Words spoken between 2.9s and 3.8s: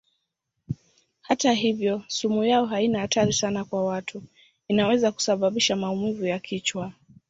hatari sana